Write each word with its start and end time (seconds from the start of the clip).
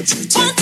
That 0.00 0.59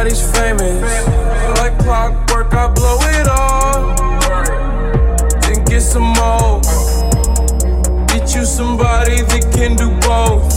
everybody's 0.00 0.32
famous. 0.32 1.06
Like 1.58 1.76
clockwork, 1.80 2.54
I 2.54 2.68
blow 2.72 2.98
it 3.00 3.28
all, 3.28 3.94
then 5.42 5.64
get 5.66 5.82
some 5.82 6.14
more. 6.16 6.60
Get 8.06 8.34
you 8.34 8.44
somebody 8.46 9.20
that 9.20 9.50
can 9.52 9.76
do 9.76 9.90
both. 10.00 10.48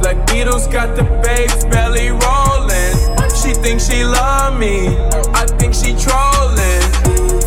Black 0.00 0.16
Beatles 0.28 0.70
got 0.72 0.96
the 0.96 1.04
babes 1.22 1.64
belly 1.66 2.08
rolling. 2.08 2.94
She 3.34 3.52
thinks 3.52 3.88
she 3.88 4.02
love 4.02 4.58
me, 4.58 4.88
I 5.34 5.44
think 5.58 5.74
she 5.74 5.92
trolling. 5.92 6.82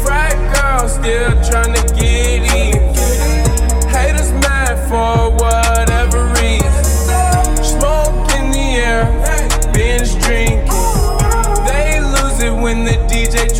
Frat 0.03 0.38
girl 0.53 0.88
still 0.88 1.31
trying 1.49 1.73
to 1.73 1.81
get 1.95 2.43
in. 2.43 2.55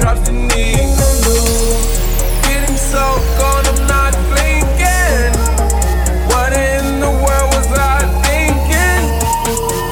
Drops 0.06 0.28
the 0.28 0.34
knee. 0.34 0.76
Getting 2.46 2.78
so 2.78 3.04
gone, 3.40 3.66
I'm 3.66 3.88
not 3.88 4.14
blinking. 4.30 5.34
What 6.30 6.54
in 6.54 7.00
the 7.00 7.10
world 7.10 7.50
was 7.56 7.68
I 7.74 8.06
thinking? 8.22 9.02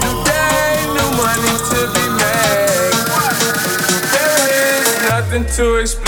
Today, 0.06 0.86
new 0.98 1.10
money 1.18 1.54
to 1.70 1.80
be 1.96 2.06
made. 2.22 2.94
There 4.14 4.50
is 4.78 4.88
nothing 5.10 5.46
to 5.58 5.78
explain. 5.78 6.03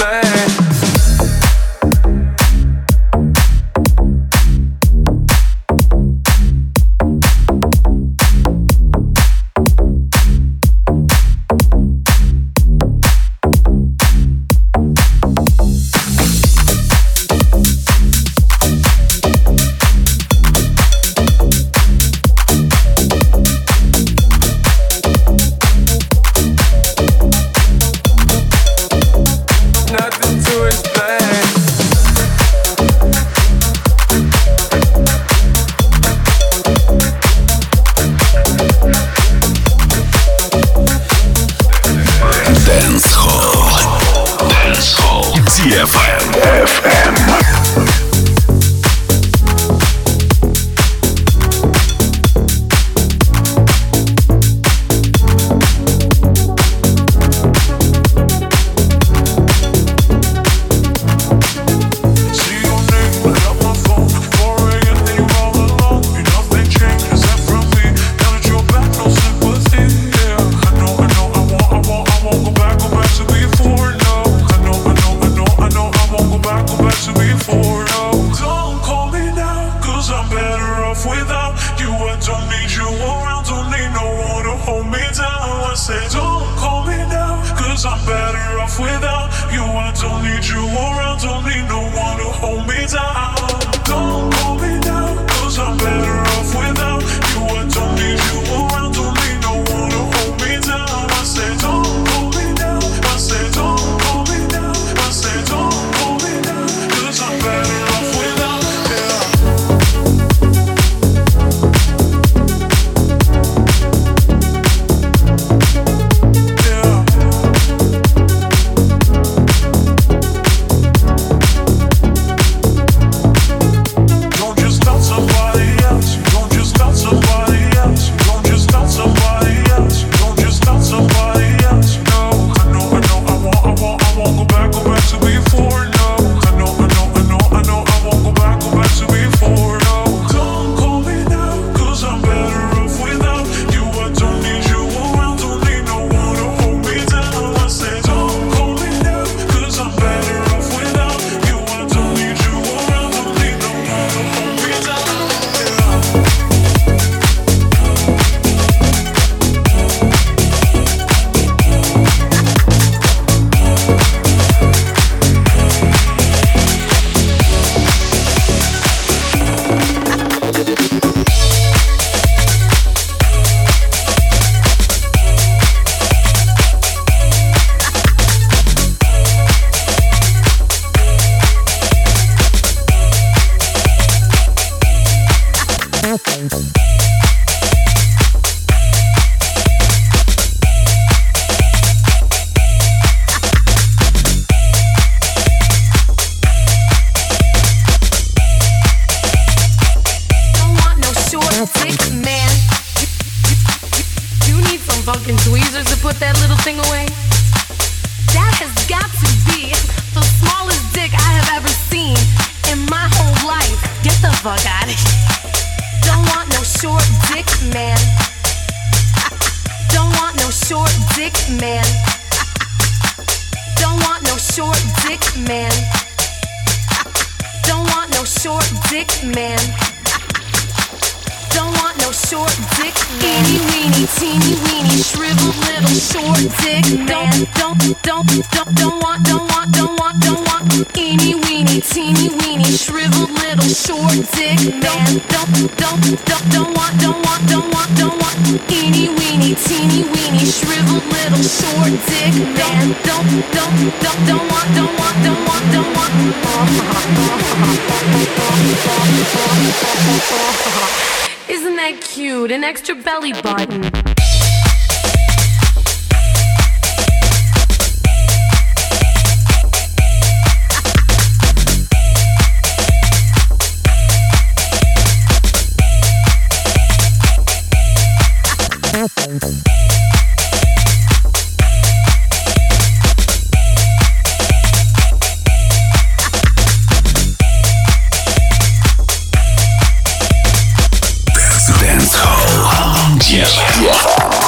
Hall. 293.15 293.21
DFM. 293.21 294.44